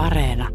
[0.00, 0.48] Areena.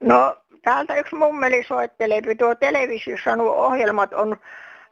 [0.00, 4.36] No täältä yksi mummeli soittelee, tuo televisiossa nuo ohjelmat on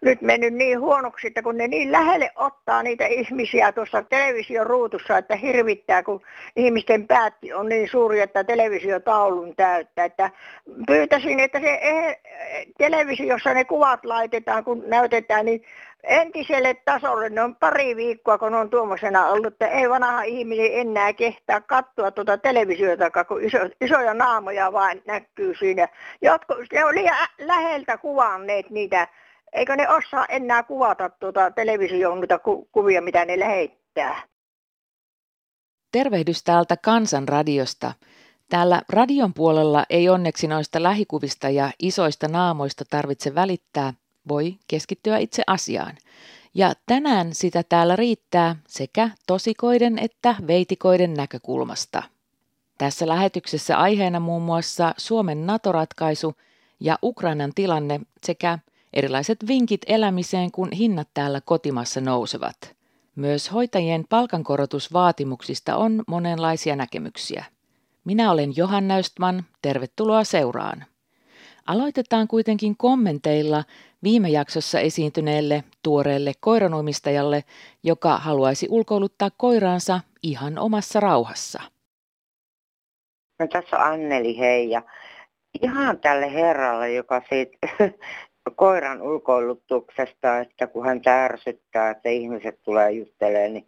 [0.03, 5.19] nyt mennyt niin huonoksi, että kun ne niin lähelle ottaa niitä ihmisiä tuossa television ruutussa,
[5.19, 6.21] että hirvittää, kun
[6.57, 10.05] ihmisten päätti on niin suuri, että televisiotaulun täyttää.
[10.05, 10.31] Että
[10.87, 12.19] pyytäisin, että se eh,
[12.79, 15.65] televisiossa ne kuvat laitetaan, kun näytetään, niin
[16.03, 21.13] entiselle tasolle, ne on pari viikkoa, kun on tuommoisena ollut, että ei vanha ihminen enää
[21.13, 25.89] kehtaa katsoa tuota televisiota, kun iso, isoja naamoja vain näkyy siinä.
[26.23, 29.09] Jotkut, ne on liian läheltä kuvanneet niitä
[29.53, 34.23] eikö ne osaa enää kuvata tuota televisioon niitä ku- kuvia, mitä ne lähettää?
[35.93, 37.93] Tervehdys täältä Kansanradiosta.
[38.49, 43.93] Täällä radion puolella ei onneksi noista lähikuvista ja isoista naamoista tarvitse välittää,
[44.29, 45.97] voi keskittyä itse asiaan.
[46.55, 52.03] Ja tänään sitä täällä riittää sekä tosikoiden että veitikoiden näkökulmasta.
[52.79, 56.35] Tässä lähetyksessä aiheena muun muassa Suomen NATO-ratkaisu
[56.81, 58.59] ja Ukrainan tilanne sekä
[58.93, 62.77] Erilaiset vinkit elämiseen, kun hinnat täällä kotimassa nousevat.
[63.17, 67.45] Myös hoitajien palkankorotusvaatimuksista on monenlaisia näkemyksiä.
[68.05, 70.85] Minä olen Johanna Östman, tervetuloa seuraan.
[71.67, 73.65] Aloitetaan kuitenkin kommenteilla
[74.03, 77.45] viime jaksossa esiintyneelle tuoreelle koiranomistajalle,
[77.83, 81.63] joka haluaisi ulkoiluttaa koiraansa ihan omassa rauhassa.
[83.39, 84.71] No, tässä on Anneli, hei.
[84.71, 84.83] Ja
[85.63, 87.59] ihan tälle herralle, joka siitä
[88.57, 93.67] koiran ulkoilutuksesta, että kun hän ärsyttää, että ihmiset tulee juttelemaan, niin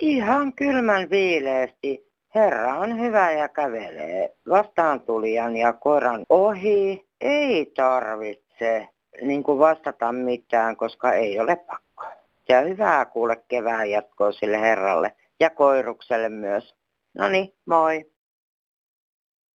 [0.00, 7.06] ihan kylmän viileesti Herra on hyvä ja kävelee vastaan tulijan ja koiran ohi.
[7.20, 8.88] Ei tarvitse
[9.22, 12.04] niin kuin vastata mitään, koska ei ole pakko.
[12.48, 16.74] Ja hyvää kuule kevään jatkoa sille herralle ja koirukselle myös.
[17.14, 18.10] No niin, moi.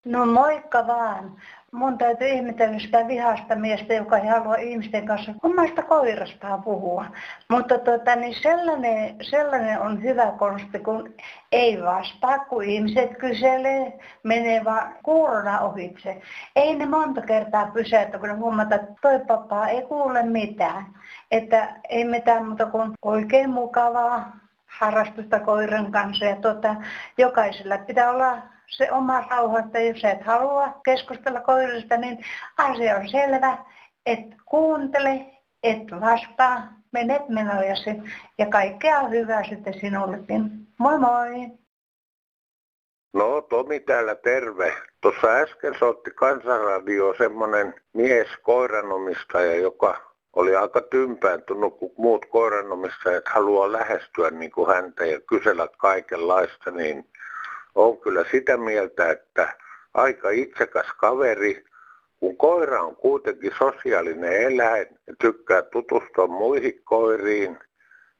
[0.05, 1.41] No moikka vaan
[1.75, 7.05] mun täytyy ihmetellä sitä vihasta miestä, joka ei halua ihmisten kanssa omasta koirastaan puhua.
[7.49, 11.13] Mutta tota, niin sellainen, sellainen on hyvä konsti, kun
[11.51, 16.21] ei vastaa, kun ihmiset kyselee, menee vaan kuurona ohitse.
[16.55, 20.85] Ei ne monta kertaa pysäytä, kun ne huomata, että toi papaa ei kuule mitään.
[21.31, 24.37] Että ei mitään muuta kuin oikein mukavaa
[24.67, 26.25] harrastusta koiran kanssa.
[26.25, 26.75] Ja tota,
[27.17, 32.25] jokaisella pitää olla se oma rauha, että jos et halua keskustella koirista, niin
[32.57, 33.57] asia on selvä,
[34.05, 35.25] että kuuntele,
[35.63, 37.89] et vastaa, menet menojasi
[38.37, 40.41] ja kaikkea hyvää sitten sinullekin.
[40.79, 41.29] Moi moi!
[43.13, 44.73] No Tomi täällä terve.
[45.01, 53.71] Tuossa äsken soitti Kansanradio semmoinen mies koiranomistaja, joka oli aika tympääntunut, kun muut koiranomistajat haluaa
[53.71, 57.09] lähestyä niin kuin häntä ja kysellä kaikenlaista, niin
[57.75, 59.57] on kyllä sitä mieltä, että
[59.93, 61.65] aika itsekäs kaveri,
[62.19, 64.87] kun koira on kuitenkin sosiaalinen eläin
[65.19, 67.59] tykkää tutustua muihin koiriin,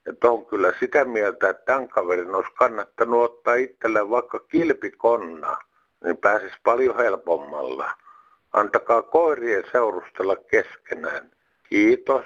[0.09, 5.57] että on kyllä sitä mieltä, että tämän kaverin olisi kannattanut ottaa itselleen vaikka kilpikonna,
[6.03, 7.91] niin pääsisi paljon helpommalla.
[8.53, 11.31] Antakaa koirien seurustella keskenään.
[11.69, 12.25] Kiitos.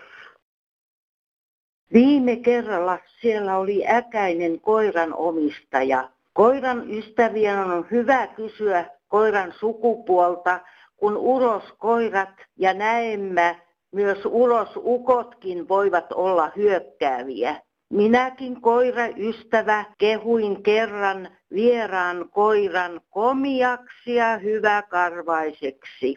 [1.94, 10.60] Viime kerralla siellä oli äkäinen koiran omistaja Koiran ystävien on hyvä kysyä koiran sukupuolta,
[10.98, 13.56] kun uroskoirat ja näemmä
[13.92, 17.62] myös urosukotkin voivat olla hyökkääviä.
[17.90, 26.16] Minäkin koiraystävä kehuin kerran vieraan koiran komiaksi ja hyväkarvaiseksi.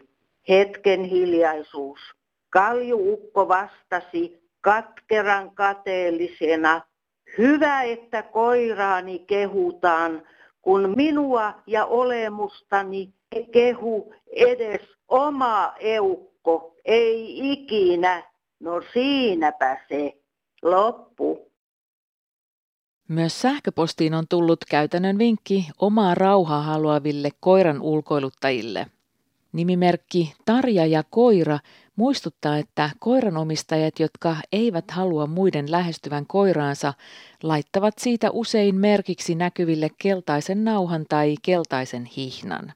[0.49, 1.99] Hetken hiljaisuus.
[2.49, 6.81] Kaljuukko vastasi katkeran kateellisena,
[7.37, 10.23] Hyvä, että koiraani kehutaan,
[10.61, 13.13] kun minua ja olemustani
[13.51, 18.23] kehu edes oma eukko, ei ikinä.
[18.59, 20.17] No siinäpä se.
[20.61, 21.51] Loppu.
[23.07, 28.87] Myös sähköpostiin on tullut käytännön vinkki omaa rauhaa haluaville koiran ulkoiluttajille.
[29.53, 31.59] Nimimerkki Tarja ja Koira
[31.95, 36.93] muistuttaa, että koiranomistajat, jotka eivät halua muiden lähestyvän koiraansa,
[37.43, 42.73] laittavat siitä usein merkiksi näkyville keltaisen nauhan tai keltaisen hihnan.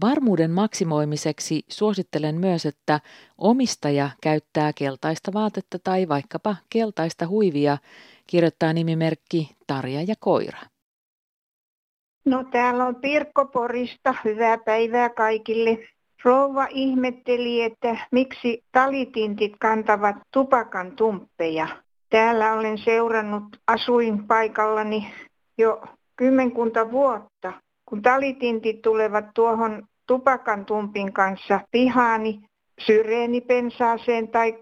[0.00, 3.00] Varmuuden maksimoimiseksi suosittelen myös, että
[3.38, 7.78] omistaja käyttää keltaista vaatetta tai vaikkapa keltaista huivia,
[8.26, 10.58] kirjoittaa nimimerkki Tarja ja koira.
[12.24, 14.14] No täällä on Pirkko Porista.
[14.24, 15.78] Hyvää päivää kaikille.
[16.24, 21.66] Rouva ihmetteli, että miksi talitintit kantavat tupakan tumppeja.
[22.10, 25.14] Täällä olen seurannut asuinpaikallani
[25.58, 25.82] jo
[26.16, 27.52] kymmenkunta vuotta.
[27.88, 32.40] Kun talitintit tulevat tuohon tupakan tumpin kanssa pihaani
[32.80, 34.58] syreenipensaaseen tai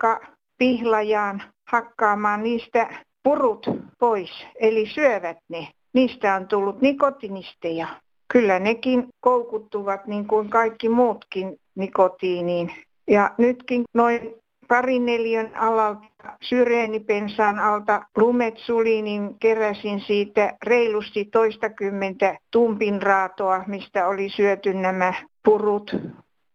[0.58, 3.66] pihlajaan hakkaamaan niistä purut
[3.98, 5.68] pois, eli syövät ne.
[5.92, 7.86] Niistä on tullut nikotinisteja.
[8.34, 12.72] Kyllä nekin koukuttuvat niin kuin kaikki muutkin nikotiiniin.
[13.10, 14.34] Ja nytkin noin
[14.68, 16.02] parin neljän alalta,
[16.42, 25.14] syreenipensaan alta lumetsuli, niin keräsin siitä reilusti toistakymmentä tumpinraatoa, mistä oli syöty nämä
[25.44, 25.96] purut.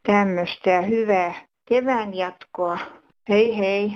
[0.03, 1.33] Tämmöistä hyvää
[1.69, 2.77] kevään jatkoa.
[3.29, 3.91] Hei hei.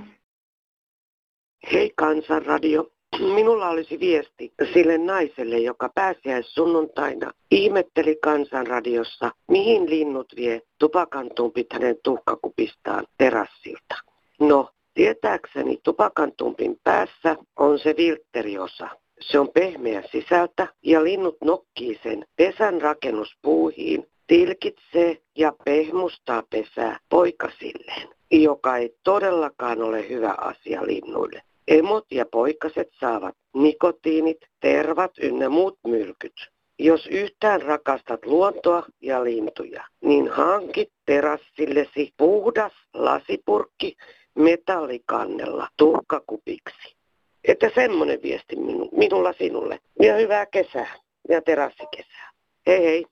[1.71, 2.92] Hei Kansanradio.
[3.19, 11.97] Minulla olisi viesti sille naiselle, joka pääsiäis sunnuntaina ihmetteli kansanradiossa, mihin linnut vie tupakantumpit hänen
[12.03, 13.95] tuhkakupistaan terassilta.
[14.39, 18.89] No, tietääkseni tupakantumpin päässä on se viltteriosa.
[19.19, 28.07] Se on pehmeä sisältä ja linnut nokkii sen pesän rakennuspuuhiin, tilkitsee ja pehmustaa pesää poikasilleen,
[28.31, 31.41] joka ei todellakaan ole hyvä asia linnuille.
[31.67, 36.33] Emot ja poikaset saavat nikotiinit, tervat ynnä muut myrkyt.
[36.79, 43.95] Jos yhtään rakastat luontoa ja lintuja, niin hankit terassillesi puhdas lasipurkki
[44.35, 46.95] metallikannella tuhkakupiksi.
[47.43, 49.79] Että semmonen viesti minu, minulla sinulle.
[50.01, 50.95] Ja hyvää kesää
[51.29, 52.31] ja terassikesää.
[52.67, 53.05] Hei hei.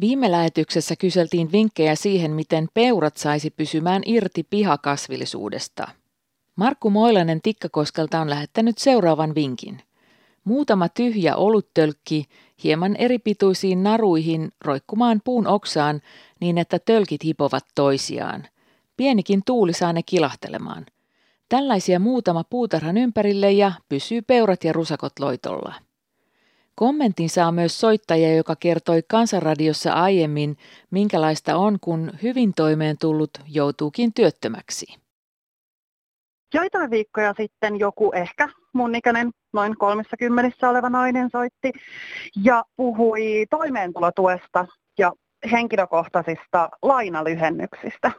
[0.00, 5.88] Viime lähetyksessä kyseltiin vinkkejä siihen, miten peurat saisi pysymään irti pihakasvillisuudesta.
[6.60, 9.80] Markku Moilanen Tikkakoskelta on lähettänyt seuraavan vinkin.
[10.44, 12.24] Muutama tyhjä oluttölkki
[12.64, 16.00] hieman eripituisiin naruihin roikkumaan puun oksaan
[16.40, 18.46] niin, että tölkit hipovat toisiaan.
[18.96, 20.86] Pienikin tuuli saa ne kilahtelemaan.
[21.48, 25.74] Tällaisia muutama puutarhan ympärille ja pysyy peurat ja rusakot loitolla.
[26.74, 30.56] Kommentin saa myös soittaja, joka kertoi Kansanradiossa aiemmin,
[30.90, 35.00] minkälaista on, kun hyvin toimeen tullut joutuukin työttömäksi.
[36.54, 41.72] Joitain viikkoja sitten joku ehkä mun ikäinen noin 30 oleva nainen soitti
[42.44, 44.66] ja puhui toimeentulotuesta
[44.98, 45.12] ja
[45.52, 48.10] henkilökohtaisista lainalyhennyksistä.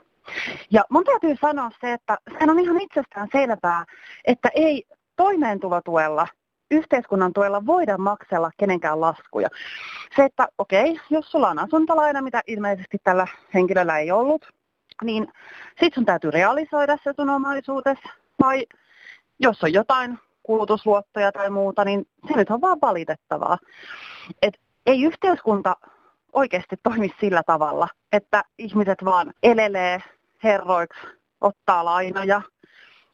[0.71, 3.85] Ja mun täytyy sanoa se, että sehän on ihan itsestään selvää,
[4.25, 4.83] että ei
[5.15, 6.27] toimeentulotuella
[6.71, 9.47] yhteiskunnan tuella voida maksella kenenkään laskuja.
[10.15, 14.45] Se, että okei, okay, jos sulla on asuntolaina, mitä ilmeisesti tällä henkilöllä ei ollut,
[15.03, 15.27] niin
[15.69, 18.20] sitten sun täytyy realisoida se sun omaisuutesi.
[18.41, 18.65] Tai
[19.39, 23.57] jos on jotain kulutusluottoja tai muuta, niin se nyt on vaan valitettavaa.
[24.41, 24.53] Et
[24.85, 25.75] ei yhteiskunta
[26.33, 30.03] oikeasti toimi sillä tavalla, että ihmiset vaan elelee
[30.43, 30.99] herroiksi,
[31.41, 32.41] ottaa lainoja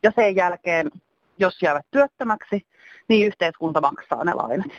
[0.03, 0.91] ja sen jälkeen,
[1.39, 2.67] jos jäävät työttömäksi,
[3.07, 4.71] niin yhteiskunta maksaa ne lainat.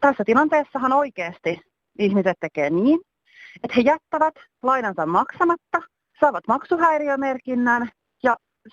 [0.00, 1.60] Tässä tilanteessahan oikeasti
[1.98, 3.00] ihmiset tekee niin,
[3.64, 5.82] että he jättävät lainansa maksamatta,
[6.20, 7.90] saavat maksuhäiriömerkinnän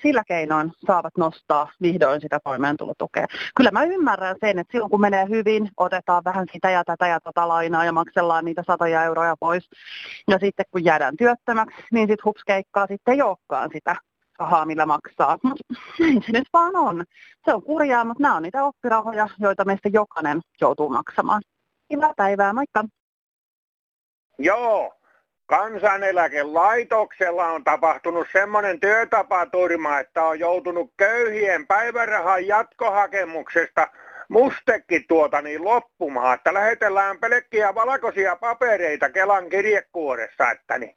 [0.02, 3.26] sillä keinoin saavat nostaa vihdoin sitä toimeentulotukea.
[3.56, 7.20] Kyllä mä ymmärrän sen, että silloin kun menee hyvin, otetaan vähän sitä ja tätä ja
[7.20, 9.70] tota lainaa ja maksellaan niitä satoja euroja pois.
[10.28, 13.96] Ja sitten kun jäädään työttömäksi, niin sitten hupskeikkaa sitten ei olekaan sitä
[14.40, 15.38] rahaa, millä maksaa.
[15.44, 15.64] Mutta
[16.26, 17.06] se nyt vaan on.
[17.46, 21.42] Se on kurjaa, mutta nämä on niitä oppirahoja, joita meistä jokainen joutuu maksamaan.
[21.94, 22.84] Hyvää päivää, moikka!
[24.40, 24.97] Joo,
[25.48, 33.88] kansaneläkelaitoksella on tapahtunut semmoinen työtapaturma, että on joutunut köyhien päivärahan jatkohakemuksesta
[34.30, 40.96] mustekki tuota niin loppumaan, että lähetellään pelkkiä valkoisia papereita Kelan kirjekuoressa, että niin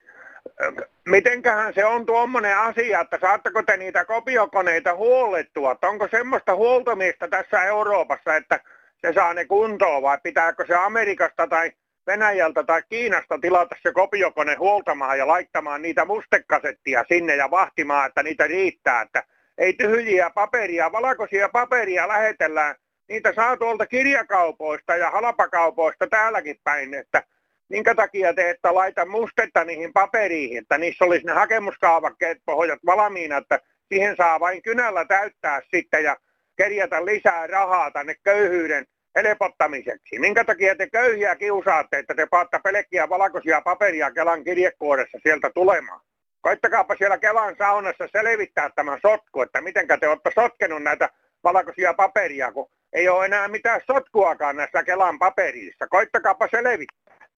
[1.09, 7.29] mitenköhän se on tuommoinen asia, että saatteko te niitä kopiokoneita huollettua, että onko semmoista huoltomista
[7.29, 8.61] tässä Euroopassa, että
[9.01, 11.73] se saa ne kuntoon vai pitääkö se Amerikasta tai
[12.07, 18.23] Venäjältä tai Kiinasta tilata se kopiokone huoltamaan ja laittamaan niitä mustekasettia sinne ja vahtimaan, että
[18.23, 19.25] niitä riittää, että
[19.59, 22.75] ei tyhjiä paperia, valkoisia paperia lähetellään.
[23.09, 27.23] Niitä saa tuolta kirjakaupoista ja halpakaupoista täälläkin päin, että
[27.69, 33.37] minkä takia te että laita mustetta niihin paperiin, että niissä olisi ne hakemuskaavakkeet pohjat valmiina,
[33.37, 36.17] että siihen saa vain kynällä täyttää sitten ja
[36.57, 38.87] kerjätä lisää rahaa tänne köyhyyden
[39.17, 40.19] helpottamiseksi.
[40.19, 46.01] Minkä takia te köyhiä kiusaatte, että te paatta pelkkiä valkoisia paperia Kelan kirjekuoressa sieltä tulemaan?
[46.41, 51.09] Koittakaapa siellä Kelan saunassa selvittää tämä sotku, että miten te olette sotkenut näitä
[51.45, 55.87] valkoisia paperia, kun ei ole enää mitään sotkuakaan näissä Kelan paperissa.
[55.87, 57.29] Koittakaapa selvittää.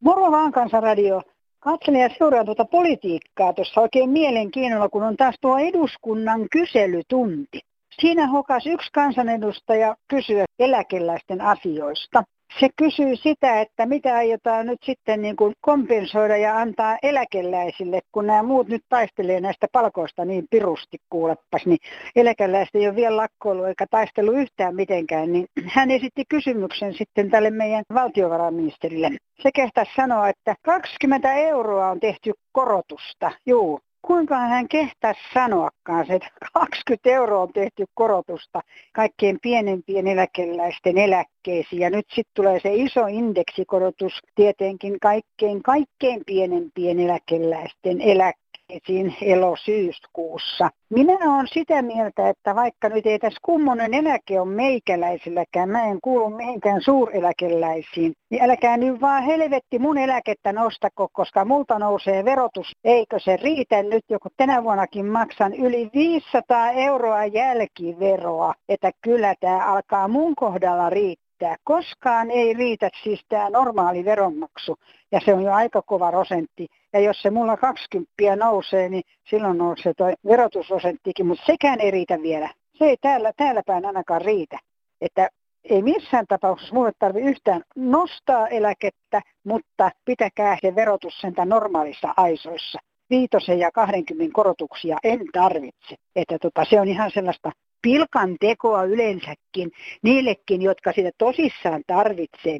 [0.00, 1.22] Moro vaan kansanradio.
[1.58, 7.60] Katselen ja seuraan tuota politiikkaa tuossa oikein mielenkiinnolla, kun on taas tuo eduskunnan kyselytunti.
[7.98, 12.22] Siinä hokas yksi kansanedustaja kysyä eläkeläisten asioista.
[12.60, 18.26] Se kysyy sitä, että mitä aiotaan nyt sitten niin kuin kompensoida ja antaa eläkeläisille, kun
[18.26, 21.78] nämä muut nyt taistelee näistä palkoista niin pirusti kuulepas, niin
[22.16, 27.50] eläkeläiset ei ole vielä lakkoilu eikä taistelu yhtään mitenkään, niin hän esitti kysymyksen sitten tälle
[27.50, 29.10] meidän valtiovarainministerille.
[29.42, 36.14] Se kehtäisi sanoa, että 20 euroa on tehty korotusta, juu, kuinka hän kehtäisi sanoakaan se,
[36.14, 38.60] että 20 euroa on tehty korotusta
[38.92, 41.82] kaikkein pienempien eläkeläisten eläkkeisiin.
[41.82, 48.49] Ja nyt sitten tulee se iso indeksikorotus tietenkin kaikkein, kaikkein pienempien eläkeläisten eläkkeisiin
[48.86, 50.70] siinä elo-syyskuussa.
[50.90, 55.98] Minä olen sitä mieltä, että vaikka nyt ei tässä kummonen eläke on meikäläisilläkään, mä en
[56.02, 62.76] kuulu mihinkään suureläkeläisiin, niin älkää nyt vaan helvetti mun eläkettä nostako, koska multa nousee verotus.
[62.84, 69.72] Eikö se riitä nyt, joku tänä vuonnakin maksan yli 500 euroa jälkiveroa, että kyllä tämä
[69.72, 71.56] alkaa mun kohdalla riittää riittää.
[71.64, 74.76] Koskaan ei riitä siis tämä normaali veronmaksu,
[75.12, 76.66] ja se on jo aika kova prosentti.
[76.92, 82.22] Ja jos se mulla 20 nousee, niin silloin nousee tuo verotusprosenttikin, mutta sekään ei riitä
[82.22, 82.50] vielä.
[82.78, 84.58] Se ei täällä, täällä päin ainakaan riitä.
[85.00, 85.28] Että
[85.64, 92.78] ei missään tapauksessa mulle tarvitse yhtään nostaa eläkettä, mutta pitäkää se verotus sentä normaalissa aisoissa.
[93.10, 95.94] Viitosen ja 20 korotuksia en tarvitse.
[96.16, 97.50] Että tota, se on ihan sellaista
[97.82, 99.70] pilkan tekoa yleensäkin
[100.02, 102.58] niillekin, jotka sitä tosissaan tarvitsee.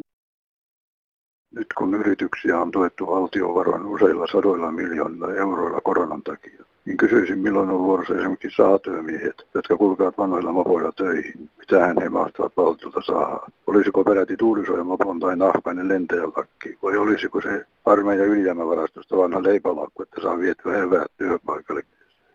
[1.54, 7.70] Nyt kun yrityksiä on tuettu valtiovaroin useilla sadoilla miljoonilla euroilla koronan takia, niin kysyisin milloin
[7.70, 11.50] on vuorossa esimerkiksi saatyömiehet, jotka kulkevat vanhoilla mopoilla töihin.
[11.58, 13.40] Mitähän he mahtavat valtiolta saada?
[13.66, 16.78] Olisiko peräti tuulisoimapon tai nahkainen lentäjälakki?
[16.82, 21.82] Vai olisiko se armeijan ylijäämävarastosta vanha leipälakku, että saa vietyä eväät työpaikalle?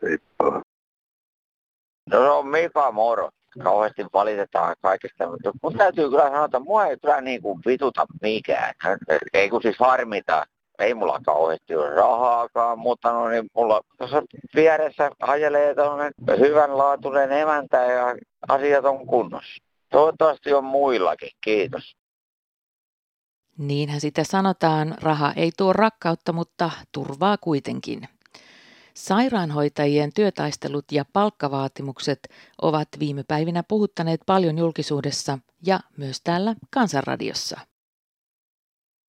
[0.01, 0.61] Heippa.
[2.09, 3.29] No on Mika moro.
[3.63, 8.05] Kauheasti valitetaan kaikesta, mutta mun täytyy kyllä sanoa, että mua ei kyllä niin kuin vituta
[8.21, 8.73] mikään.
[9.33, 10.45] Ei kun siis harmita.
[10.79, 14.23] Ei mulla kauheasti ole rahaakaan, mutta no niin mulla tuossa
[14.55, 18.15] vieressä hajelee tuonne hyvänlaatuinen emäntä ja
[18.47, 19.63] asiat on kunnossa.
[19.91, 21.29] Toivottavasti on muillakin.
[21.41, 21.95] Kiitos.
[23.57, 28.01] Niinhän sitä sanotaan, raha ei tuo rakkautta, mutta turvaa kuitenkin.
[28.95, 32.19] Sairaanhoitajien työtaistelut ja palkkavaatimukset
[32.61, 37.59] ovat viime päivinä puhuttaneet paljon julkisuudessa ja myös täällä Kansanradiossa.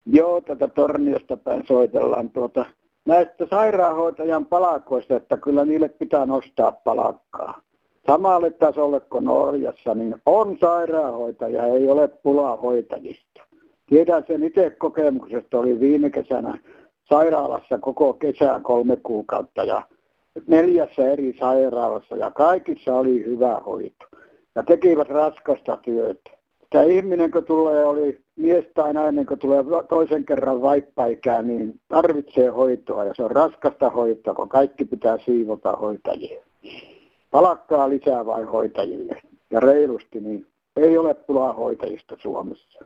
[0.07, 2.65] Joo, tätä Torniosta päin soitellaan tuota,
[3.07, 7.61] näistä sairaanhoitajan palakoista, että kyllä niille pitää nostaa palakkaa.
[8.07, 13.43] Samalle tasolle kuin Norjassa, niin on sairaanhoitaja, ei ole pulaa hoitajista.
[13.87, 16.59] Tiedän sen itse kokemuksesta, oli viime kesänä
[17.09, 19.83] sairaalassa koko kesän kolme kuukautta ja
[20.47, 24.07] neljässä eri sairaalassa ja kaikissa oli hyvä hoito.
[24.55, 26.31] Ja tekivät raskasta työtä.
[26.71, 32.49] Tämä ihminen, kun tulee, oli mies tai nainen, kun tulee toisen kerran vaippaikään, niin tarvitsee
[32.49, 36.45] hoitoa ja se on raskasta hoitoa, kun kaikki pitää siivota hoitajia.
[37.31, 40.47] Palakkaa lisää vain hoitajille ja reilusti, niin
[40.77, 42.85] ei ole pulaa hoitajista Suomessa.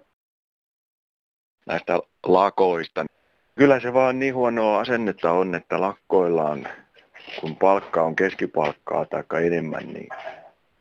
[1.66, 3.04] Näistä lakoista
[3.60, 6.68] Kyllä se vaan niin huonoa asennetta on, että lakkoillaan,
[7.40, 10.08] kun palkka on keskipalkkaa tai enemmän, niin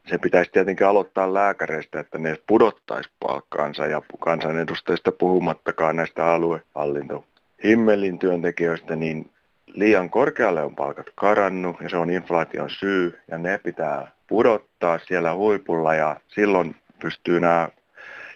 [0.08, 7.26] se pitäisi tietenkin aloittaa lääkäreistä, että ne pudottaisi palkkaansa ja kansanedustajista puhumattakaan näistä aluehallinto
[7.64, 9.30] himmelin työntekijöistä, niin
[9.68, 15.34] liian korkealle on palkat karannut ja se on inflaation syy ja ne pitää pudottaa siellä
[15.34, 17.70] huipulla ja silloin pystyy nämä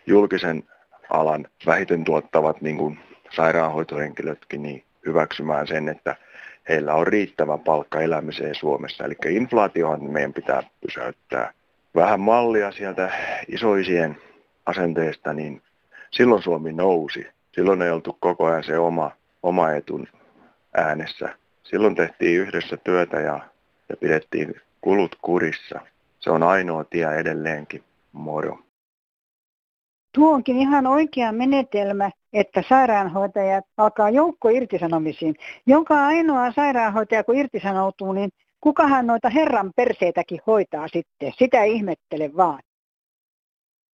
[0.05, 0.63] julkisen
[1.09, 2.99] alan vähiten tuottavat niin kuin
[3.35, 6.15] sairaanhoitohenkilötkin niin hyväksymään sen, että
[6.69, 9.03] heillä on riittävä palkka elämiseen Suomessa.
[9.03, 11.53] Eli inflaatiohan meidän pitää pysäyttää.
[11.95, 13.11] Vähän mallia sieltä
[13.47, 14.17] isoisien
[14.65, 15.61] asenteesta, niin
[16.11, 17.27] silloin Suomi nousi.
[17.51, 19.11] Silloin ei oltu koko ajan se oma,
[19.43, 20.07] oma etun
[20.77, 21.29] äänessä.
[21.63, 23.39] Silloin tehtiin yhdessä työtä ja,
[23.89, 25.79] ja pidettiin kulut kurissa.
[26.19, 27.83] Se on ainoa tie edelleenkin.
[28.11, 28.59] Moro.
[30.13, 35.35] Tuo onkin ihan oikea menetelmä, että sairaanhoitajat alkaa joukko irtisanomisiin.
[35.65, 38.29] Jonka ainoa sairaanhoitaja, kun irtisanoutuu, niin
[38.61, 41.33] kukahan noita herran perseitäkin hoitaa sitten?
[41.37, 42.59] Sitä ihmettele vaan.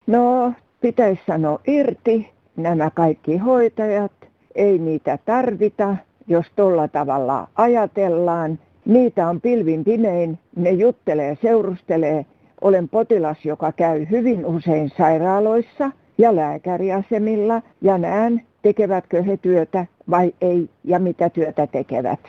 [0.07, 4.11] No, pitäisi sanoa irti nämä kaikki hoitajat.
[4.55, 5.95] Ei niitä tarvita,
[6.27, 8.59] jos tuolla tavalla ajatellaan.
[8.85, 12.25] Niitä on pilvin pimein, ne juttelee, seurustelee,
[12.61, 20.33] olen potilas, joka käy hyvin usein sairaaloissa ja lääkäriasemilla ja näen, tekevätkö he työtä vai
[20.41, 22.19] ei ja mitä työtä tekevät.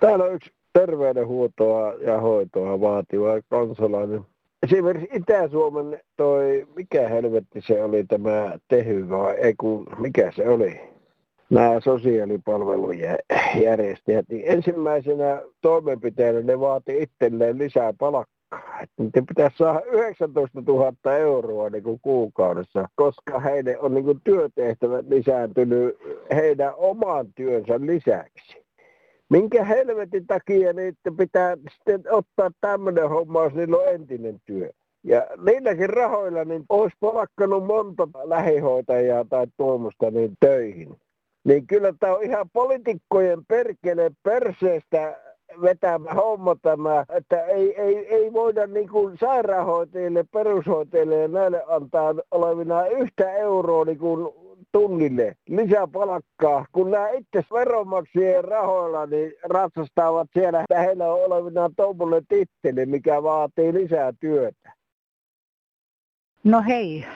[0.00, 4.20] Täällä on yksi terveydenhuoltoa ja hoitoa vaativa kansalainen.
[4.62, 10.80] Esimerkiksi Itä-Suomen toi, mikä helvetti se oli tämä Tehy vai ei kun, mikä se oli?
[11.50, 13.18] Nämä sosiaalipalvelujen
[13.62, 18.33] järjestäjät, niin ensimmäisenä toimenpiteenä ne vaati itselleen lisää palkkaa.
[18.98, 25.06] Niiden pitäisi saada 19 000 euroa niin kuin kuukaudessa, koska heidän on niin kuin työtehtävät
[25.08, 25.98] lisääntynyt
[26.34, 28.64] heidän oman työnsä lisäksi
[29.30, 34.70] minkä helvetin takia niitä pitää sitten ottaa tämmöinen homma, jos niillä on entinen työ.
[35.04, 40.96] Ja niilläkin rahoilla niin olisi palkkanut monta lähihoitajaa tai tuomusta niin töihin.
[41.44, 45.20] Niin kyllä tämä on ihan poliitikkojen perkele perseestä
[45.62, 52.14] vetämä homma tämä, että ei, ei, ei voida niin kuin sairaanhoitajille, perushoitajille ja näille antaa
[52.30, 54.28] olevina yhtä euroa niin kuin
[54.72, 62.26] tunnille lisäpalkkaa, kun nämä itse veronmaksajien rahoilla niin ratsastavat siellä, että heillä on olevina tuommoinen
[62.28, 64.72] titteli, mikä vaatii lisää työtä.
[66.44, 67.06] No hei,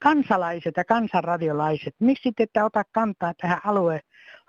[0.00, 3.60] kansalaiset ja kansanradiolaiset, miksi te ette ota kantaa tähän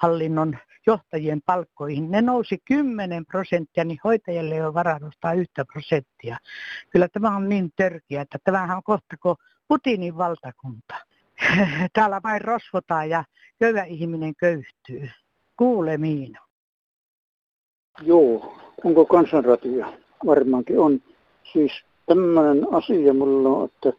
[0.04, 2.12] aluehallinnon johtajien palkkoihin?
[2.12, 5.00] Ne nousi 10 prosenttia, niin hoitajille on varaa
[5.36, 6.38] yhtä prosenttia.
[6.90, 9.36] Kyllä tämä on niin törkeä, että tämähän on kohta kuin
[9.68, 10.96] Putinin valtakunta.
[11.94, 13.24] täällä vain rosvotaan ja
[13.60, 15.10] köyhä ihminen köyhtyy.
[15.58, 16.38] Kuulemiin.
[18.02, 19.94] Joo, onko kansanratia?
[20.26, 21.02] Varmaankin on.
[21.54, 21.72] Siis
[22.06, 23.94] tämmöinen asia mulla on, että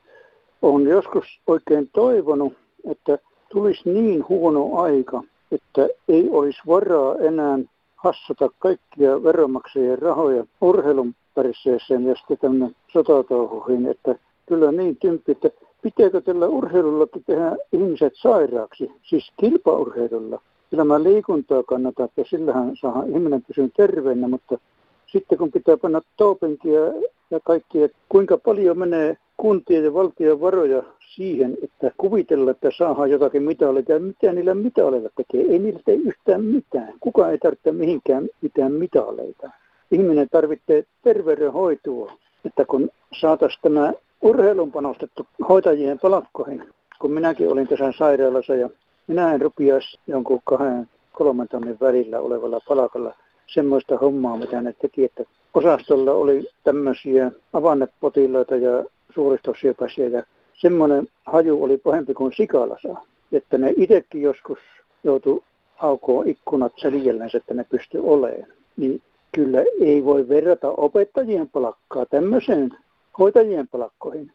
[0.62, 2.52] on joskus oikein toivonut,
[2.90, 5.22] että tulisi niin huono aika,
[5.52, 7.58] että ei olisi varaa enää
[7.96, 14.14] hassata kaikkia veronmaksajien rahoja urheilun pärisseeseen ja sitten tänne sotatouhuihin, että
[14.46, 15.50] kyllä niin tympi, että
[15.82, 20.40] pitääkö tällä urheilullakin tehdä ihmiset sairaaksi, siis kilpaurheilulla.
[20.84, 24.58] mä liikuntaa kannattaa, että sillähän saa ihminen pysyä terveenä, mutta
[25.06, 26.80] sitten kun pitää panna topinkia
[27.30, 30.82] ja kaikki, että kuinka paljon menee kuntien ja valtion varoja
[31.14, 35.52] siihen, että kuvitella, että saadaan jotakin mitaleita ja mitä niillä mitaleilla tekee.
[35.52, 36.92] Ei niillä tee yhtään mitään.
[37.00, 39.50] Kukaan ei tarvitse mihinkään mitään mitaleita.
[39.90, 42.12] Ihminen tarvitsee terveydenhoitoa,
[42.44, 46.64] että kun saataisiin tämä urheilun panostettu hoitajien palakkoihin,
[47.00, 48.70] kun minäkin olin tässä sairaalassa ja
[49.06, 53.14] minä en rupiaisi jonkun kahden kolmen tonnin välillä olevalla palakalla
[53.46, 58.84] semmoista hommaa, mitä ne teki, että osastolla oli tämmöisiä avannepotilaita ja
[59.16, 60.22] suuristosyöpäisiä ja
[60.54, 62.88] semmoinen haju oli pahempi kuin sikalasa,
[63.32, 64.58] että ne itsekin joskus
[65.04, 65.44] joutu
[65.76, 68.52] aukoon ikkunat seljellensä, että ne pysty olemaan.
[68.76, 69.02] Niin
[69.34, 72.70] kyllä ei voi verrata opettajien palakkaa tämmöiseen
[73.18, 74.32] hoitajien palkkoihin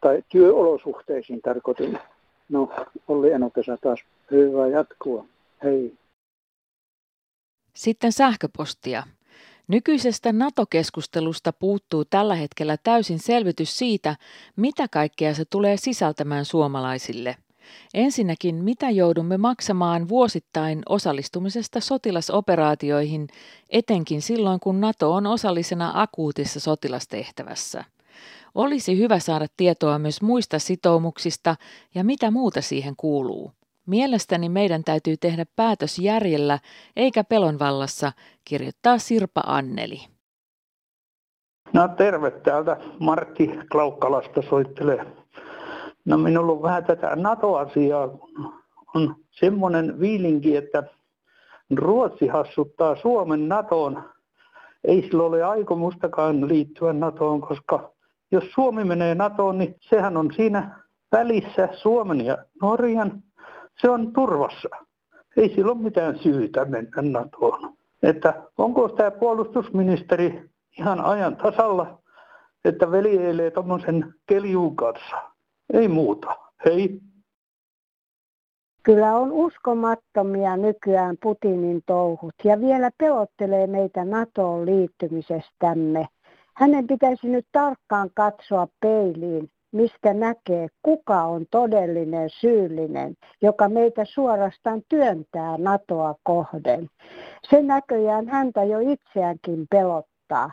[0.00, 1.98] tai työolosuhteisiin tarkoitin.
[2.48, 2.70] No,
[3.08, 5.24] Olli Enokesä taas hyvää jatkua.
[5.62, 5.94] Hei.
[7.74, 9.02] Sitten sähköpostia.
[9.68, 14.16] Nykyisestä NATO-keskustelusta puuttuu tällä hetkellä täysin selvitys siitä,
[14.56, 17.36] mitä kaikkea se tulee sisältämään suomalaisille.
[17.94, 23.28] Ensinnäkin, mitä joudumme maksamaan vuosittain osallistumisesta sotilasoperaatioihin,
[23.70, 27.84] etenkin silloin kun NATO on osallisena akuutissa sotilastehtävässä.
[28.54, 31.56] Olisi hyvä saada tietoa myös muista sitoumuksista
[31.94, 33.52] ja mitä muuta siihen kuuluu.
[33.86, 36.58] Mielestäni meidän täytyy tehdä päätös järjellä
[36.96, 38.12] eikä pelon vallassa,
[38.44, 40.00] kirjoittaa Sirpa Anneli.
[41.72, 45.06] No terve täältä Martti Klaukkalasta soittelee.
[46.04, 48.08] No minulla on vähän tätä NATO-asiaa.
[48.94, 50.82] On semmoinen viilinki, että
[51.76, 54.02] Ruotsi hassuttaa Suomen NATOon.
[54.84, 57.92] Ei sillä ole aikomustakaan liittyä NATOon, koska
[58.30, 60.78] jos Suomi menee NATOon, niin sehän on siinä
[61.12, 63.22] välissä Suomen ja Norjan.
[63.80, 64.68] Se on turvassa.
[65.36, 67.74] Ei sillä ole mitään syytä mennä NATOon.
[68.02, 71.98] Että onko tämä puolustusministeri ihan ajan tasalla,
[72.64, 75.16] että veljeilee tuommoisen keljuun kanssa?
[75.72, 76.36] Ei muuta.
[76.64, 77.00] Hei.
[78.82, 86.08] Kyllä on uskomattomia nykyään Putinin touhut ja vielä pelottelee meitä NATOon liittymisestämme.
[86.54, 94.82] Hänen pitäisi nyt tarkkaan katsoa peiliin, mistä näkee, kuka on todellinen syyllinen, joka meitä suorastaan
[94.88, 96.88] työntää NATOa kohden.
[97.50, 100.50] Se näköjään häntä jo itseäänkin pelottaa.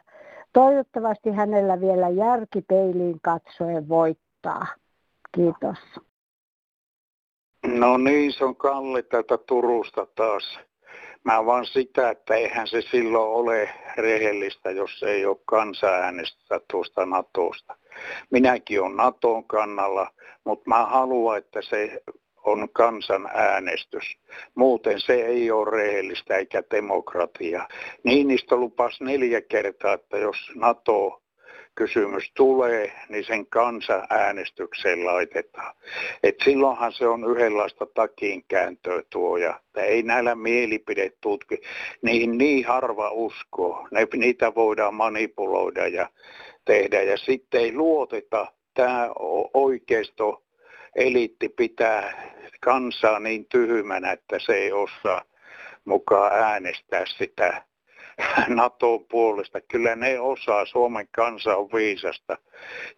[0.54, 4.66] Toivottavasti hänellä vielä järki peiliin katsoen voittaa.
[5.36, 5.78] Kiitos.
[7.68, 10.60] No niin, se on Kalli täältä Turusta taas.
[11.24, 17.81] Mä vaan sitä, että eihän se silloin ole rehellistä, jos ei ole kansanäänestä tuosta NATOsta.
[18.30, 20.12] Minäkin olen NATOn kannalla,
[20.44, 22.02] mutta mä haluan, että se
[22.46, 24.18] on kansanäänestys.
[24.56, 27.68] Muuten se ei ole rehellistä eikä demokratia.
[28.04, 31.22] Niinistö lupasi neljä kertaa, että jos NATO
[31.76, 35.76] kysymys tulee, niin sen kansanäänestykseen laitetaan.
[36.24, 41.62] Et silloinhan se on yhdenlaista takin kääntöä tuo ja ei näillä mielipidetutki,
[42.02, 43.88] niihin niin harva usko.
[43.92, 46.10] Ne, niitä voidaan manipuloida ja
[46.66, 49.10] tehdä ja sitten ei luoteta tämä
[49.54, 50.44] oikeisto
[50.96, 52.32] eliitti pitää
[52.62, 55.22] kansaa niin tyhmänä, että se ei osaa
[55.86, 57.64] mukaan äänestää sitä
[58.48, 59.62] NATOn puolesta.
[59.62, 62.38] Kyllä ne osaa, Suomen kansa on viisasta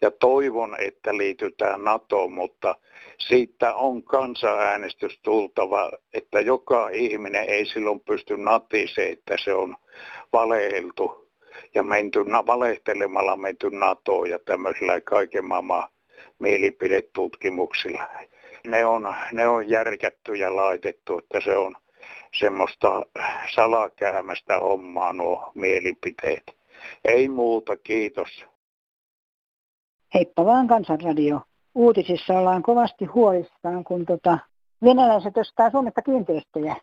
[0.02, 2.76] ja toivon, että liitytään NATOon, mutta
[3.18, 9.76] siitä on kansanäänestys tultava, että joka ihminen ei silloin pysty natiseen, että se on
[10.34, 11.30] valeheltu
[11.76, 15.90] ja menty, valehtelemalla menty NATOon ja tämmöisillä kaiken maailman
[16.40, 18.08] mielipidetutkimuksilla.
[18.68, 21.76] Ne on, ne on järkätty ja laitettu, että se on
[22.40, 23.02] semmoista
[23.56, 26.44] salakäämästä hommaa nuo mielipiteet.
[27.06, 28.46] Ei muuta, kiitos.
[30.14, 31.42] Heippa vaan Kansanradio.
[31.76, 34.40] Uutisissa ollaan kovasti huolissaan, kun tota,
[34.84, 36.76] venäläiset ostaa Suomesta kiinteistöjä.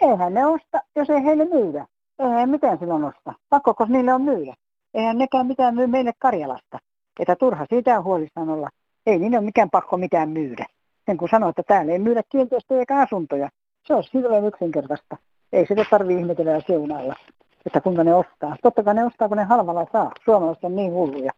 [0.00, 1.86] Eihän ne osta, jos ei heille myydä.
[2.18, 3.32] Eihän mitään silloin osta.
[3.48, 4.54] Pakko, niille on myydä.
[4.94, 6.78] Eihän nekään mitään myy meille Karjalasta.
[7.20, 8.68] Että turha siitä on huolissaan olla.
[9.06, 10.66] Ei niin ole mikään pakko mitään myydä.
[11.06, 13.48] Sen kun sanoo, että täällä ei myydä kiinteistöjä eikä asuntoja.
[13.86, 15.16] Se on silloin yksinkertaista.
[15.52, 17.14] Ei sitä tarvitse ihmetellä ja seunailla,
[17.66, 18.56] että kuinka ne ostaa.
[18.62, 20.10] Totta kai ne ostaa, kun ne halvalla saa.
[20.24, 21.32] Suomalaiset on niin hulluja.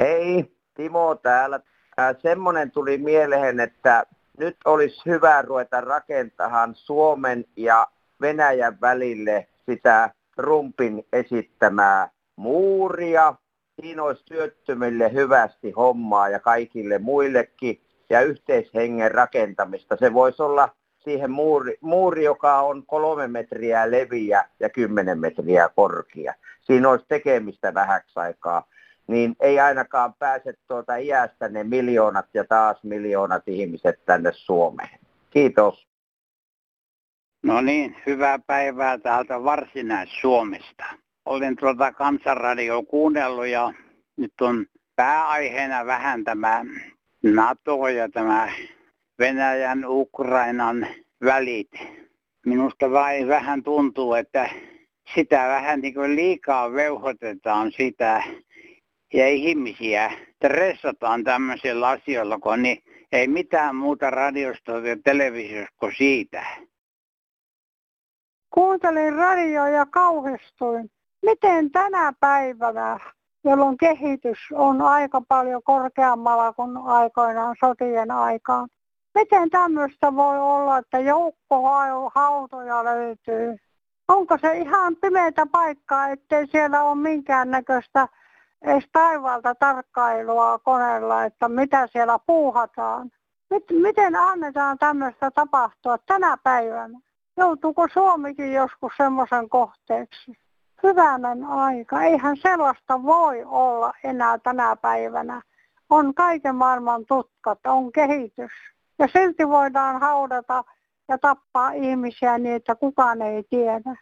[0.00, 1.60] Hei, Timo täällä.
[1.98, 4.06] Äh, semmoinen tuli mieleen, että
[4.38, 7.86] nyt olisi hyvä ruveta rakentamaan Suomen ja
[8.20, 13.34] Venäjän välille sitä Trumpin esittämää muuria.
[13.80, 17.80] Siinä olisi työttömille hyvästi hommaa ja kaikille muillekin
[18.10, 19.96] ja yhteishengen rakentamista.
[19.96, 20.68] Se voisi olla
[21.04, 26.34] siihen muuri, muuri, joka on kolme metriä leviä ja kymmenen metriä korkea.
[26.60, 28.66] Siinä olisi tekemistä vähäksi aikaa.
[29.06, 34.98] Niin ei ainakaan pääse tuota iästä ne miljoonat ja taas miljoonat ihmiset tänne Suomeen.
[35.30, 35.86] Kiitos.
[37.42, 40.84] No niin, hyvää päivää täältä Varsinais-Suomesta.
[41.24, 43.72] Olen tuota kansanradio kuunnellut ja
[44.16, 46.64] nyt on pääaiheena vähän tämä
[47.22, 48.48] NATO ja tämä
[49.18, 50.86] Venäjän Ukrainan
[51.24, 51.70] välit.
[52.46, 54.50] Minusta vain vähän tuntuu, että
[55.14, 58.22] sitä vähän niin kuin liikaa veuhotetaan sitä
[59.14, 66.46] ja ihmisiä stressataan tämmöisillä asioilla, kun niin ei mitään muuta radiosta ja televisiosta kuin siitä.
[68.50, 70.90] Kuuntelin radioa ja kauhistuin.
[71.22, 73.00] Miten tänä päivänä
[73.44, 78.68] jolloin kehitys on aika paljon korkeammalla kuin aikoinaan sotien aikaan.
[79.14, 83.56] Miten tämmöistä voi olla, että joukkohautoja löytyy?
[84.08, 88.08] Onko se ihan pimeätä paikkaa, ettei siellä ole minkäännäköistä
[88.62, 93.10] edes taivaalta tarkkailua koneella, että mitä siellä puuhataan?
[93.82, 96.98] Miten annetaan tämmöistä tapahtua tänä päivänä?
[97.36, 100.44] Joutuuko Suomikin joskus semmoisen kohteeksi?
[100.84, 102.02] hyvänen aika.
[102.02, 105.42] Eihän sellaista voi olla enää tänä päivänä.
[105.90, 108.52] On kaiken maailman tutkat, on kehitys.
[108.98, 110.64] Ja silti voidaan haudata
[111.08, 113.96] ja tappaa ihmisiä niin, että kukaan ei tiedä.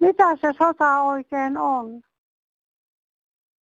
[0.00, 2.02] Mitä se sota oikein on?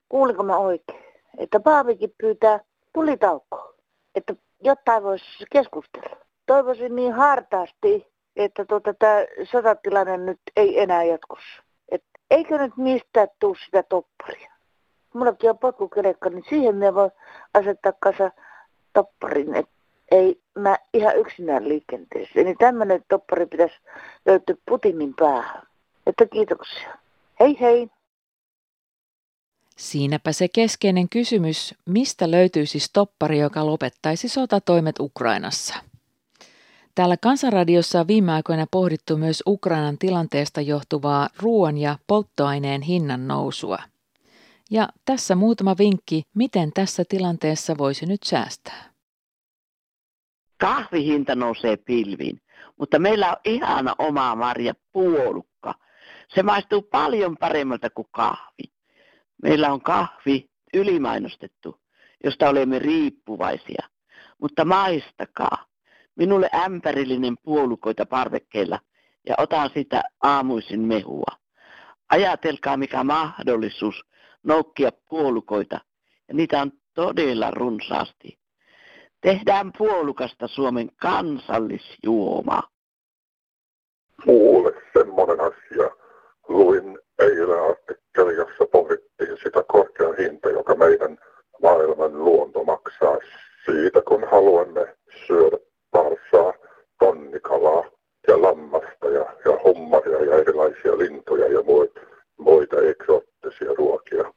[0.10, 1.04] Kuuliko mä oikein?
[1.38, 2.60] Että Paavikin pyytää
[2.94, 3.74] tulitaukoa,
[4.16, 6.18] että jotain voisi keskustella.
[6.46, 9.16] Toivoisin niin hartaasti, että tuota, tämä
[9.52, 11.64] sotatilanne nyt ei enää jatkossa
[12.32, 14.52] eikö nyt mistään tuu sitä topparia?
[15.14, 17.10] Mullakin on potkukelekka, niin siihen me voi
[17.54, 18.32] asettaa kanssa
[18.94, 19.72] topparin, että
[20.12, 22.40] ei mä ihan yksinään liikenteessä.
[22.40, 23.76] Eli tämmöinen toppari pitäisi
[24.26, 25.64] löytyä Putinin päähän.
[26.08, 26.98] Että kiitoksia.
[27.40, 27.88] Hei hei!
[29.78, 35.76] Siinäpä se keskeinen kysymys, mistä löytyisi stoppari, joka lopettaisi sotatoimet Ukrainassa.
[36.96, 43.80] Täällä Kansanradiossa on viime aikoina pohdittu myös Ukrainan tilanteesta johtuvaa ruoan ja polttoaineen hinnan nousua.
[44.72, 48.91] Ja tässä muutama vinkki, miten tässä tilanteessa voisi nyt säästää.
[50.62, 52.42] Kahvihinta nousee pilviin,
[52.80, 55.74] mutta meillä on ihana oma marja puolukka.
[56.36, 58.64] Se maistuu paljon paremmalta kuin kahvi.
[59.44, 61.80] Meillä on kahvi ylimainostettu,
[62.24, 63.88] josta olemme riippuvaisia.
[64.42, 65.66] Mutta maistakaa.
[66.16, 68.80] Minulle ämpärillinen puolukoita parvekkeella
[69.28, 71.38] ja otan sitä aamuisin mehua.
[72.10, 74.06] Ajatelkaa mikä mahdollisuus
[74.44, 75.80] noukkia puolukoita
[76.28, 78.41] ja niitä on todella runsaasti.
[79.22, 82.64] Tehdään puolukasta Suomen kansallisjuoma.
[84.26, 85.90] Mulle semmoinen asia.
[86.48, 91.18] Luin eilen artikkeli, jossa pohdittiin sitä korkean hinta, joka meidän
[91.62, 93.18] maailman luonto maksaa
[93.66, 94.96] siitä, kun haluamme
[95.28, 95.58] syödä
[95.92, 96.54] parsaa,
[97.00, 97.84] tonnikalaa
[98.28, 102.00] ja lammasta ja, ja hummaria ja erilaisia lintuja ja muita,
[102.38, 104.34] muita eksoottisia ruokia.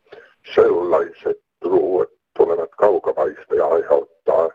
[0.54, 4.50] Sellaiset ruoat tulevat kaukamaista ja aiheuttaa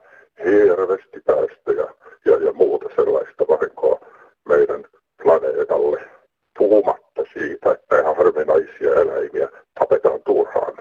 [0.45, 1.87] hirveästi päästöjä
[2.25, 3.99] ja, ja muuta sellaista vahinkoa
[4.49, 4.85] meidän
[5.23, 6.09] planeetalle.
[6.57, 10.73] Puhumatta siitä, että ihan harvinaisia eläimiä tapetaan turhaan.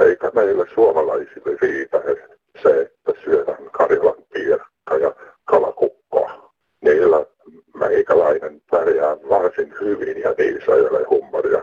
[0.00, 2.02] Eikä meille suomalaisille riitä
[2.62, 6.52] se, että syödään Karjalan piirakka ja kalakukkoa.
[6.80, 7.26] Niillä
[7.74, 11.62] meikäläinen pärjää varsin hyvin ja niissä ei ole hummoria.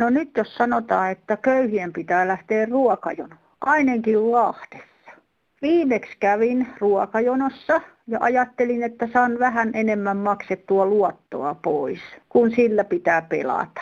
[0.00, 5.10] No nyt jos sanotaan, että köyhien pitää lähteä ruokajonoon, ainakin Lahdessa.
[5.62, 13.22] Viimeksi kävin ruokajonossa ja ajattelin, että saan vähän enemmän maksettua luottoa pois, kun sillä pitää
[13.22, 13.80] pelata.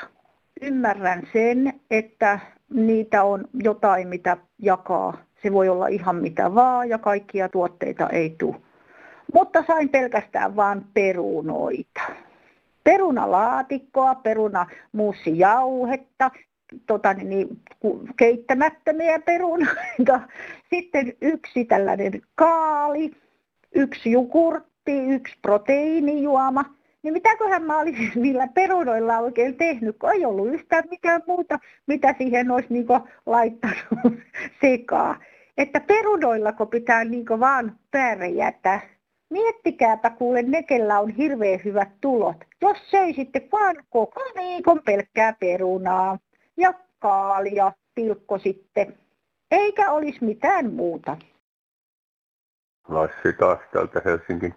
[0.63, 2.39] Ymmärrän sen, että
[2.75, 5.17] niitä on jotain, mitä jakaa.
[5.43, 8.57] Se voi olla ihan mitä vaan ja kaikkia tuotteita ei tule.
[9.35, 12.01] Mutta sain pelkästään vain perunoita.
[12.85, 16.31] Perunalaatikkoa, perunamuussijauhetta,
[16.87, 17.49] tota, niin,
[18.17, 20.21] keittämättömiä perunoita,
[20.75, 23.11] sitten yksi tällainen kaali,
[23.75, 26.65] yksi jukurtti, yksi proteiinijuoma.
[27.03, 32.15] Niin mitäköhän mä olisin niillä perunoilla oikein tehnyt, kun ei ollut yhtään mitään muuta, mitä
[32.19, 32.87] siihen olisi niin
[33.27, 33.79] laittanut
[34.61, 35.17] sekaan.
[35.59, 38.81] Että perunoillako pitää niin vaan pärjätä.
[39.31, 42.37] Miettikääpä kuule ne, kellä on hirveän hyvät tulot.
[42.61, 46.19] Jos ei sitten vaan koko viikon pelkkää perunaa
[46.57, 48.99] ja kaalia, pilkko sitten,
[49.51, 51.17] eikä olisi mitään muuta.
[52.89, 54.55] Lassi taas täältä Helsingin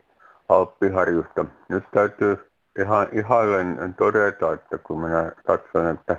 [0.50, 1.46] Alppiharjusta.
[1.70, 6.18] Nyt täytyy ihan ihaillen todeta, että kun minä katson, että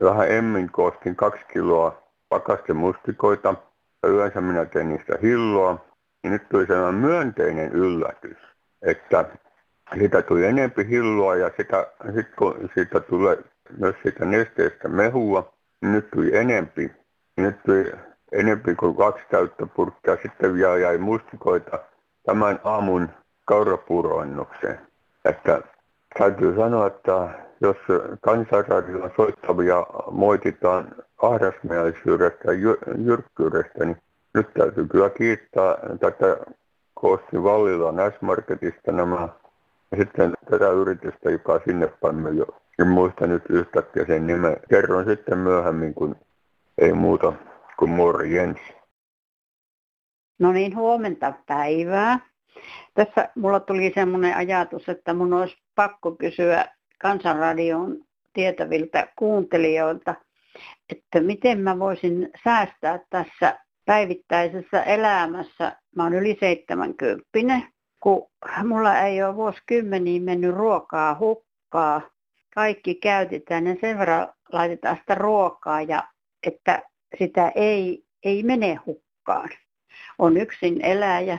[0.00, 3.54] vähän emmin koostin kaksi kiloa pakaste mustikoita
[4.02, 5.84] ja yleensä minä teen niistä hilloa,
[6.22, 8.38] niin nyt tuli sellainen myönteinen yllätys,
[8.82, 9.24] että
[9.98, 13.38] siitä tuli enempi hilloa ja sitä, sit kun siitä tulee
[13.78, 16.92] myös siitä nesteestä mehua, nyt tuli enempi.
[17.36, 17.92] Nyt tuli
[18.32, 20.16] enempi kuin kaksi täyttä purkkia.
[20.22, 21.78] Sitten vielä jäi mustikoita
[22.26, 23.08] tämän aamun
[23.44, 24.78] kaurapuuroannokseen.
[25.24, 25.62] Että
[26.18, 27.28] täytyy sanoa, että
[27.60, 27.76] jos
[28.20, 33.96] kansanradion soittavia moititaan ahdasmielisyydestä ja jyrkkyydestä, niin
[34.34, 36.36] nyt täytyy kyllä kiittää tätä
[36.94, 39.28] Koostin Vallilan S-Marketista nämä
[39.90, 41.92] ja sitten tätä yritystä, joka sinne
[42.34, 44.56] jo en muista nyt yhtäkkiä sen nimen.
[44.70, 46.16] Kerron sitten myöhemmin, kun
[46.78, 47.32] ei muuta
[47.78, 48.58] kuin morjens.
[50.38, 52.20] No niin, huomenta päivää.
[52.94, 56.64] Tässä mulla tuli semmoinen ajatus, että mun olisi pakko kysyä
[56.98, 60.14] Kansanradion tietäviltä kuuntelijoilta,
[60.90, 65.76] että miten mä voisin säästää tässä päivittäisessä elämässä.
[65.96, 67.68] Mä oon yli 70,
[68.00, 68.26] kun
[68.64, 72.00] mulla ei ole vuosikymmeniin mennyt ruokaa hukkaa
[72.54, 76.08] kaikki käytetään ja sen verran laitetaan sitä ruokaa, ja
[76.46, 76.82] että
[77.18, 79.48] sitä ei, ei mene hukkaan.
[80.18, 81.38] On yksin eläjä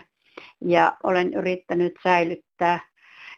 [0.62, 2.80] ja olen yrittänyt säilyttää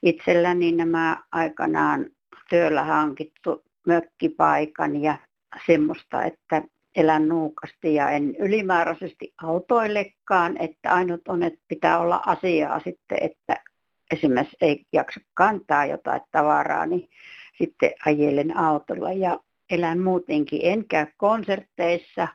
[0.04, 2.06] itselläni nämä aikanaan
[2.50, 5.18] työllä hankittu mökkipaikan ja
[5.66, 6.62] semmoista, että
[6.96, 13.64] elän nuukasti ja en ylimääräisesti autoillekaan, että ainut on, että pitää olla asiaa sitten, että
[14.12, 17.10] esimerkiksi ei jaksa kantaa jotain tavaraa, niin
[17.58, 19.40] sitten ajelen autolla ja
[19.70, 20.60] elän muutenkin.
[20.64, 22.28] En käy konserteissa,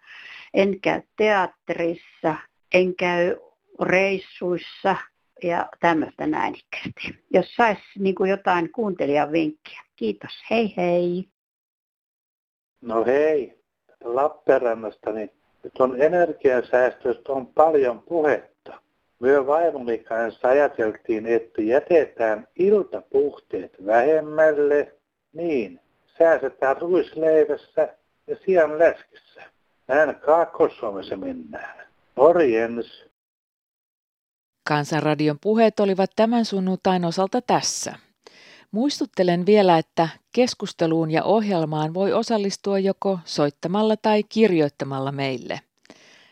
[0.55, 2.35] en käy teatterissa,
[2.75, 3.37] en käy
[3.81, 4.97] reissuissa
[5.43, 7.25] ja tämmöistä näin ikästi.
[7.31, 9.81] Jos saisi niin jotain kuuntelijan vinkkiä.
[9.97, 11.25] Kiitos, hei hei.
[12.81, 13.61] No hei,
[14.05, 15.31] Lappeenrannasta, niin
[15.65, 18.81] nyt on energiansäästöstä on paljon puhetta.
[19.19, 25.00] Myö vaimoni kanssa ajateltiin, että jätetään iltapuhteet vähemmälle
[25.33, 25.81] niin,
[26.19, 27.95] säästetään ruisleivässä
[28.27, 29.43] ja sian läskissä.
[29.89, 31.87] Näin Kaakkois-Suomessa mennään.
[32.17, 33.05] Morjens!
[34.69, 37.95] Kansanradion puheet olivat tämän sunnuntain osalta tässä.
[38.71, 45.61] Muistuttelen vielä, että keskusteluun ja ohjelmaan voi osallistua joko soittamalla tai kirjoittamalla meille.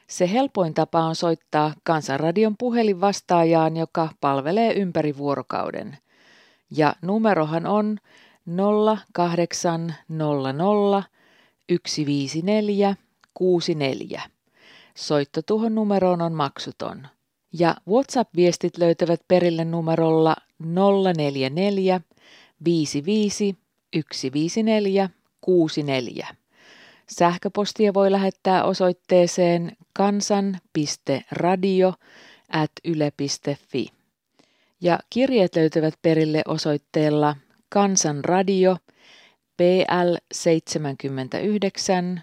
[0.07, 5.97] Se helpoin tapa on soittaa Kansanradion puhelin vastaajaan, joka palvelee ympäri vuorokauden–
[6.71, 7.99] Ja numerohan on
[8.49, 11.03] 0800
[11.69, 12.97] 154
[13.35, 14.23] 64.
[14.95, 17.07] Soitto tuohon numeroon on maksuton.
[17.53, 22.01] Ja WhatsApp-viestit löytävät perille numerolla 044
[22.65, 23.57] 55
[23.95, 26.29] 154 64.
[27.07, 31.95] Sähköpostia voi lähettää osoitteeseen kansan.radio
[32.53, 33.87] at yle.fi.
[34.81, 37.37] Ja kirjeet löytyvät perille osoitteella
[37.69, 38.77] Kansanradio
[39.57, 42.23] PL 79